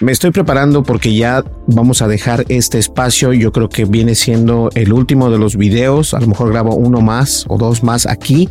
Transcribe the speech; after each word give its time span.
Me 0.00 0.10
estoy 0.10 0.32
preparando 0.32 0.82
porque 0.82 1.14
ya 1.14 1.44
vamos 1.68 2.02
a 2.02 2.08
dejar 2.08 2.44
este 2.48 2.78
espacio. 2.78 3.32
Yo 3.32 3.52
creo 3.52 3.68
que 3.68 3.84
viene 3.84 4.16
siendo 4.16 4.70
el 4.74 4.92
último 4.92 5.30
de 5.30 5.38
los 5.38 5.56
videos. 5.56 6.14
A 6.14 6.20
lo 6.20 6.26
mejor 6.26 6.50
grabo 6.50 6.74
uno 6.74 7.00
más 7.00 7.44
o 7.48 7.58
dos 7.58 7.84
más 7.84 8.06
aquí. 8.06 8.48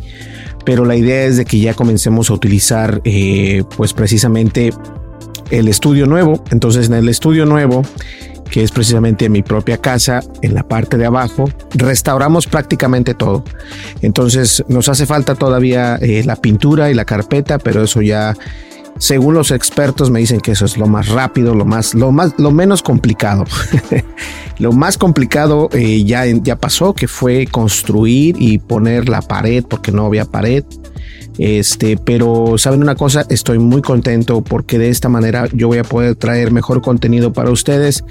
Pero 0.64 0.86
la 0.86 0.96
idea 0.96 1.24
es 1.24 1.36
de 1.36 1.44
que 1.44 1.60
ya 1.60 1.74
comencemos 1.74 2.30
a 2.30 2.34
utilizar 2.34 3.02
eh, 3.04 3.62
pues 3.76 3.92
precisamente 3.92 4.72
el 5.50 5.68
estudio 5.68 6.06
nuevo. 6.06 6.42
Entonces 6.50 6.86
en 6.86 6.94
el 6.94 7.10
estudio 7.10 7.44
nuevo 7.44 7.82
que 8.54 8.62
es 8.62 8.70
precisamente 8.70 9.28
mi 9.28 9.42
propia 9.42 9.78
casa, 9.78 10.20
en 10.40 10.54
la 10.54 10.62
parte 10.62 10.96
de 10.96 11.04
abajo, 11.06 11.50
restauramos 11.72 12.46
prácticamente 12.46 13.12
todo. 13.12 13.42
Entonces 14.00 14.64
nos 14.68 14.88
hace 14.88 15.06
falta 15.06 15.34
todavía 15.34 15.96
eh, 15.96 16.22
la 16.24 16.36
pintura 16.36 16.88
y 16.88 16.94
la 16.94 17.04
carpeta, 17.04 17.58
pero 17.58 17.82
eso 17.82 18.00
ya, 18.00 18.36
según 18.96 19.34
los 19.34 19.50
expertos, 19.50 20.12
me 20.12 20.20
dicen 20.20 20.40
que 20.40 20.52
eso 20.52 20.66
es 20.66 20.78
lo 20.78 20.86
más 20.86 21.08
rápido, 21.08 21.52
lo 21.52 21.64
más, 21.64 21.94
lo 21.94 22.12
más, 22.12 22.32
lo 22.38 22.52
menos 22.52 22.84
complicado. 22.84 23.42
lo 24.58 24.70
más 24.70 24.98
complicado 24.98 25.68
eh, 25.72 26.04
ya, 26.04 26.24
ya 26.24 26.54
pasó, 26.54 26.94
que 26.94 27.08
fue 27.08 27.48
construir 27.48 28.36
y 28.38 28.58
poner 28.58 29.08
la 29.08 29.20
pared, 29.20 29.64
porque 29.68 29.90
no 29.90 30.06
había 30.06 30.26
pared. 30.26 30.62
Este, 31.38 31.96
pero 31.96 32.58
saben 32.58 32.82
una 32.82 32.94
cosa, 32.94 33.26
estoy 33.28 33.58
muy 33.58 33.82
contento 33.82 34.42
porque 34.42 34.78
de 34.78 34.88
esta 34.88 35.08
manera 35.08 35.48
yo 35.52 35.68
voy 35.68 35.78
a 35.78 35.84
poder 35.84 36.14
traer 36.14 36.52
mejor 36.52 36.80
contenido 36.80 37.32
para 37.32 37.50
ustedes. 37.50 38.04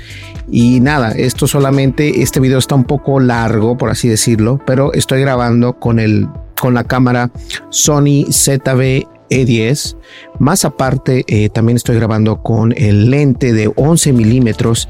Y 0.52 0.80
nada, 0.82 1.12
esto 1.12 1.48
solamente, 1.48 2.22
este 2.22 2.40
video 2.40 2.58
está 2.58 2.76
un 2.76 2.84
poco 2.84 3.20
largo, 3.20 3.78
por 3.78 3.90
así 3.90 4.08
decirlo, 4.10 4.60
pero 4.66 4.94
estoy 4.94 5.22
grabando 5.22 5.80
con 5.80 6.00
el, 6.00 6.28
con 6.60 6.74
la 6.74 6.84
cámara 6.84 7.32
Sony 7.70 8.26
ZV 8.30 9.08
E10. 9.30 9.98
Más 10.40 10.66
aparte, 10.66 11.24
eh, 11.28 11.50
también 11.50 11.78
estoy 11.78 11.96
grabando 11.96 12.42
con 12.42 12.74
el 12.78 13.10
lente 13.10 13.54
de 13.54 13.72
11 13.76 14.14
milímetros 14.14 14.90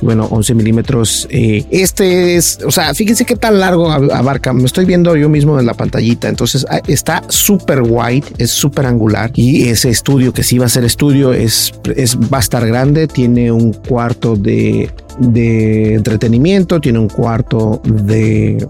bueno, 0.00 0.26
11 0.30 0.54
milímetros. 0.54 1.28
Eh, 1.30 1.64
este 1.70 2.36
es, 2.36 2.58
o 2.64 2.70
sea, 2.70 2.94
fíjense 2.94 3.24
qué 3.24 3.36
tan 3.36 3.58
largo 3.58 3.90
abarca. 3.90 4.52
Me 4.52 4.64
estoy 4.64 4.84
viendo 4.84 5.16
yo 5.16 5.28
mismo 5.28 5.58
en 5.58 5.66
la 5.66 5.74
pantallita. 5.74 6.28
Entonces 6.28 6.66
ah, 6.70 6.80
está 6.86 7.22
súper 7.28 7.82
wide, 7.82 8.24
es 8.38 8.50
súper 8.50 8.86
angular. 8.86 9.30
Y 9.34 9.68
ese 9.68 9.90
estudio 9.90 10.32
que 10.32 10.42
sí 10.42 10.58
va 10.58 10.66
a 10.66 10.68
ser 10.68 10.84
estudio 10.84 11.32
es, 11.32 11.72
es 11.96 12.16
va 12.16 12.38
a 12.38 12.40
estar 12.40 12.66
grande. 12.66 13.06
Tiene 13.06 13.52
un 13.52 13.72
cuarto 13.72 14.36
de, 14.36 14.90
de 15.18 15.94
entretenimiento, 15.94 16.80
tiene 16.80 16.98
un 16.98 17.08
cuarto 17.08 17.80
de 17.84 18.66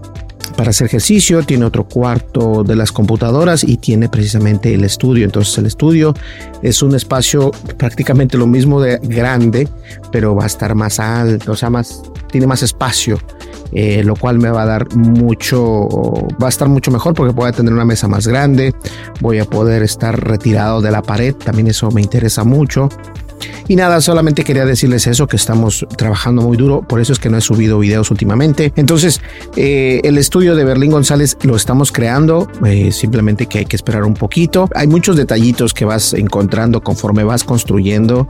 para 0.61 0.69
hacer 0.69 0.85
ejercicio, 0.85 1.41
tiene 1.41 1.65
otro 1.65 1.85
cuarto 1.85 2.63
de 2.63 2.75
las 2.75 2.91
computadoras 2.91 3.63
y 3.63 3.77
tiene 3.77 4.09
precisamente 4.09 4.71
el 4.71 4.83
estudio. 4.83 5.25
Entonces 5.25 5.57
el 5.57 5.65
estudio 5.65 6.13
es 6.61 6.83
un 6.83 6.93
espacio 6.93 7.49
prácticamente 7.77 8.37
lo 8.37 8.45
mismo 8.45 8.79
de 8.79 8.99
grande, 9.01 9.67
pero 10.11 10.35
va 10.35 10.43
a 10.43 10.45
estar 10.45 10.75
más 10.75 10.99
alto, 10.99 11.53
o 11.53 11.55
sea, 11.55 11.71
más, 11.71 12.03
tiene 12.29 12.45
más 12.45 12.61
espacio. 12.61 13.17
Eh, 13.71 14.03
lo 14.03 14.15
cual 14.15 14.37
me 14.37 14.51
va 14.51 14.61
a 14.61 14.65
dar 14.67 14.95
mucho, 14.95 15.87
va 16.39 16.45
a 16.45 16.49
estar 16.49 16.69
mucho 16.69 16.91
mejor 16.91 17.15
porque 17.15 17.33
voy 17.33 17.49
a 17.49 17.53
tener 17.53 17.73
una 17.73 17.85
mesa 17.85 18.07
más 18.07 18.27
grande, 18.27 18.75
voy 19.19 19.39
a 19.39 19.45
poder 19.45 19.81
estar 19.81 20.15
retirado 20.23 20.81
de 20.81 20.91
la 20.91 21.01
pared, 21.01 21.33
también 21.33 21.69
eso 21.69 21.89
me 21.89 22.01
interesa 22.01 22.43
mucho. 22.43 22.87
Y 23.67 23.75
nada, 23.75 24.01
solamente 24.01 24.43
quería 24.43 24.65
decirles 24.65 25.07
eso, 25.07 25.27
que 25.27 25.35
estamos 25.35 25.85
trabajando 25.97 26.41
muy 26.41 26.57
duro, 26.57 26.81
por 26.81 26.99
eso 26.99 27.13
es 27.13 27.19
que 27.19 27.29
no 27.29 27.37
he 27.37 27.41
subido 27.41 27.79
videos 27.79 28.11
últimamente. 28.11 28.73
Entonces, 28.75 29.21
eh, 29.55 30.01
el 30.03 30.17
estudio 30.17 30.55
de 30.55 30.63
Berlín 30.63 30.91
González 30.91 31.37
lo 31.43 31.55
estamos 31.55 31.91
creando, 31.91 32.47
eh, 32.65 32.91
simplemente 32.91 33.45
que 33.45 33.59
hay 33.59 33.65
que 33.65 33.75
esperar 33.75 34.03
un 34.03 34.13
poquito. 34.13 34.69
Hay 34.75 34.87
muchos 34.87 35.15
detallitos 35.15 35.73
que 35.73 35.85
vas 35.85 36.13
encontrando 36.13 36.81
conforme 36.81 37.23
vas 37.23 37.43
construyendo. 37.43 38.27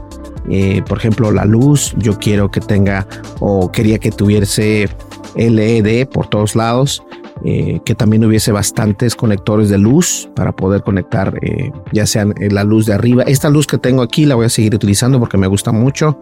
Eh, 0.50 0.82
por 0.88 0.98
ejemplo, 0.98 1.30
la 1.30 1.44
luz, 1.44 1.94
yo 1.96 2.18
quiero 2.18 2.50
que 2.50 2.60
tenga 2.60 3.06
o 3.38 3.70
quería 3.70 3.98
que 3.98 4.10
tuviese 4.10 4.88
LED 5.36 6.08
por 6.08 6.28
todos 6.28 6.56
lados. 6.56 7.02
Eh, 7.44 7.80
que 7.84 7.96
también 7.96 8.24
hubiese 8.24 8.52
bastantes 8.52 9.16
conectores 9.16 9.68
de 9.68 9.76
luz 9.76 10.30
para 10.36 10.52
poder 10.52 10.82
conectar 10.82 11.40
eh, 11.42 11.72
ya 11.92 12.06
sean 12.06 12.34
la 12.38 12.62
luz 12.62 12.86
de 12.86 12.94
arriba. 12.94 13.24
Esta 13.24 13.50
luz 13.50 13.66
que 13.66 13.78
tengo 13.78 14.02
aquí 14.02 14.26
la 14.26 14.36
voy 14.36 14.46
a 14.46 14.48
seguir 14.48 14.74
utilizando 14.76 15.18
porque 15.18 15.38
me 15.38 15.48
gusta 15.48 15.72
mucho. 15.72 16.20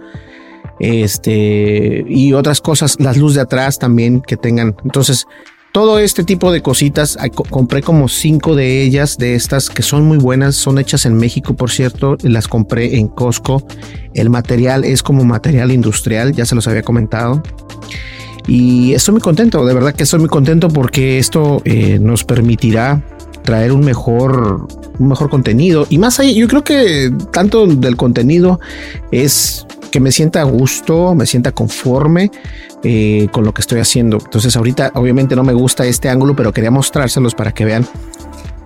Este 0.78 2.06
y 2.08 2.32
otras 2.32 2.62
cosas, 2.62 2.96
las 3.00 3.18
luces 3.18 3.34
de 3.34 3.42
atrás 3.42 3.78
también 3.78 4.22
que 4.22 4.38
tengan. 4.38 4.74
Entonces, 4.82 5.26
todo 5.72 5.98
este 5.98 6.24
tipo 6.24 6.50
de 6.50 6.62
cositas, 6.62 7.16
compré 7.50 7.82
como 7.82 8.08
cinco 8.08 8.56
de 8.56 8.82
ellas, 8.82 9.18
de 9.18 9.34
estas 9.34 9.70
que 9.70 9.82
son 9.82 10.04
muy 10.04 10.18
buenas, 10.18 10.56
son 10.56 10.78
hechas 10.78 11.06
en 11.06 11.14
México, 11.14 11.54
por 11.54 11.70
cierto, 11.70 12.16
las 12.22 12.48
compré 12.48 12.96
en 12.96 13.08
Costco. 13.08 13.62
El 14.14 14.30
material 14.30 14.84
es 14.84 15.02
como 15.02 15.22
material 15.24 15.70
industrial, 15.70 16.32
ya 16.32 16.44
se 16.44 16.56
los 16.56 16.66
había 16.66 16.82
comentado. 16.82 17.42
Y 18.46 18.94
estoy 18.94 19.12
muy 19.12 19.20
contento, 19.20 19.64
de 19.64 19.74
verdad 19.74 19.94
que 19.94 20.04
estoy 20.04 20.20
muy 20.20 20.28
contento 20.28 20.68
porque 20.68 21.18
esto 21.18 21.62
eh, 21.64 21.98
nos 22.00 22.24
permitirá 22.24 23.02
traer 23.42 23.72
un 23.72 23.80
mejor, 23.80 24.68
un 24.98 25.08
mejor 25.08 25.30
contenido. 25.30 25.86
Y 25.90 25.98
más 25.98 26.20
allá, 26.20 26.30
yo 26.30 26.48
creo 26.48 26.64
que 26.64 27.12
tanto 27.32 27.66
del 27.66 27.96
contenido 27.96 28.60
es 29.10 29.66
que 29.90 30.00
me 30.00 30.12
sienta 30.12 30.40
a 30.40 30.44
gusto, 30.44 31.14
me 31.14 31.26
sienta 31.26 31.52
conforme 31.52 32.30
eh, 32.82 33.28
con 33.32 33.44
lo 33.44 33.52
que 33.52 33.60
estoy 33.60 33.80
haciendo. 33.80 34.18
Entonces 34.22 34.56
ahorita 34.56 34.92
obviamente 34.94 35.36
no 35.36 35.42
me 35.42 35.52
gusta 35.52 35.84
este 35.86 36.08
ángulo, 36.08 36.36
pero 36.36 36.52
quería 36.52 36.70
mostrárselos 36.70 37.34
para 37.34 37.52
que 37.52 37.64
vean 37.64 37.86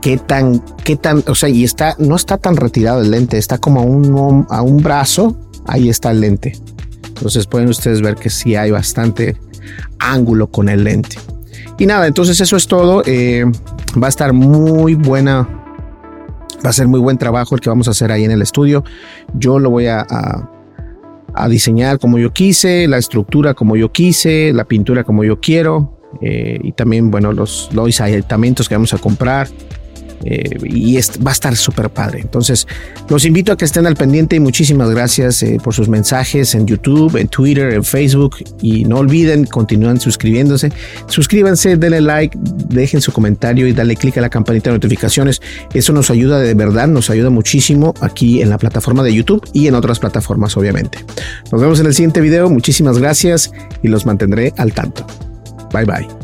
qué 0.00 0.18
tan, 0.18 0.62
qué 0.84 0.96
tan, 0.96 1.24
o 1.26 1.34
sea, 1.34 1.48
y 1.48 1.64
está, 1.64 1.96
no 1.98 2.14
está 2.16 2.36
tan 2.36 2.56
retirado 2.56 3.00
el 3.00 3.10
lente, 3.10 3.38
está 3.38 3.58
como 3.58 3.80
a 3.80 3.84
un, 3.84 4.46
a 4.50 4.60
un 4.60 4.82
brazo, 4.82 5.36
ahí 5.66 5.88
está 5.88 6.10
el 6.10 6.20
lente. 6.20 6.52
Entonces 7.08 7.46
pueden 7.46 7.68
ustedes 7.68 8.02
ver 8.02 8.16
que 8.16 8.28
sí 8.28 8.54
hay 8.54 8.70
bastante 8.70 9.36
ángulo 9.98 10.48
con 10.48 10.68
el 10.68 10.84
lente. 10.84 11.16
Y 11.78 11.86
nada, 11.86 12.06
entonces 12.06 12.40
eso 12.40 12.56
es 12.56 12.66
todo. 12.66 13.02
Eh, 13.06 13.44
va 14.00 14.06
a 14.06 14.10
estar 14.10 14.32
muy 14.32 14.94
buena 14.94 15.48
Va 16.64 16.70
a 16.70 16.72
ser 16.72 16.88
muy 16.88 17.00
buen 17.00 17.18
trabajo 17.18 17.54
el 17.54 17.60
que 17.60 17.68
vamos 17.68 17.88
a 17.88 17.90
hacer 17.90 18.10
ahí 18.10 18.24
en 18.24 18.30
el 18.30 18.40
estudio. 18.40 18.84
Yo 19.34 19.58
lo 19.58 19.68
voy 19.68 19.86
a, 19.86 20.06
a, 20.08 21.48
diseñar 21.48 21.98
como 21.98 22.18
yo 22.18 22.32
quise, 22.32 22.88
la 22.88 22.96
estructura 22.96 23.52
como 23.52 23.76
yo 23.76 23.92
quise, 23.92 24.50
la 24.54 24.64
pintura 24.64 25.04
como 25.04 25.24
yo 25.24 25.40
quiero. 25.40 25.98
Eh, 26.22 26.58
y 26.62 26.72
también, 26.72 27.10
bueno, 27.10 27.32
los, 27.32 27.68
los 27.74 28.00
aditamentos 28.00 28.68
que 28.68 28.76
vamos 28.76 28.94
a 28.94 28.98
comprar. 28.98 29.48
Eh, 30.24 30.58
y 30.64 30.96
va 30.96 31.30
a 31.30 31.32
estar 31.32 31.54
súper 31.56 31.90
padre. 31.90 32.20
Entonces, 32.20 32.66
los 33.08 33.24
invito 33.24 33.52
a 33.52 33.56
que 33.56 33.64
estén 33.64 33.86
al 33.86 33.96
pendiente 33.96 34.36
y 34.36 34.40
muchísimas 34.40 34.90
gracias 34.90 35.42
eh, 35.42 35.58
por 35.62 35.74
sus 35.74 35.88
mensajes 35.88 36.54
en 36.54 36.66
YouTube, 36.66 37.16
en 37.16 37.28
Twitter, 37.28 37.72
en 37.74 37.84
Facebook. 37.84 38.36
Y 38.62 38.84
no 38.84 38.98
olviden, 38.98 39.44
continúen 39.44 40.00
suscribiéndose. 40.00 40.72
Suscríbanse, 41.08 41.76
denle 41.76 42.00
like, 42.00 42.36
dejen 42.68 43.00
su 43.00 43.12
comentario 43.12 43.66
y 43.66 43.72
dale 43.72 43.96
clic 43.96 44.16
a 44.18 44.20
la 44.20 44.30
campanita 44.30 44.70
de 44.70 44.76
notificaciones. 44.76 45.42
Eso 45.72 45.92
nos 45.92 46.10
ayuda 46.10 46.40
de 46.40 46.54
verdad, 46.54 46.88
nos 46.88 47.10
ayuda 47.10 47.30
muchísimo 47.30 47.94
aquí 48.00 48.40
en 48.40 48.50
la 48.50 48.58
plataforma 48.58 49.02
de 49.02 49.14
YouTube 49.14 49.46
y 49.52 49.66
en 49.66 49.74
otras 49.74 49.98
plataformas, 49.98 50.56
obviamente. 50.56 50.98
Nos 51.52 51.60
vemos 51.60 51.80
en 51.80 51.86
el 51.86 51.94
siguiente 51.94 52.20
video. 52.20 52.48
Muchísimas 52.48 52.98
gracias 52.98 53.52
y 53.82 53.88
los 53.88 54.06
mantendré 54.06 54.52
al 54.56 54.72
tanto. 54.72 55.06
Bye 55.72 55.84
bye. 55.84 56.23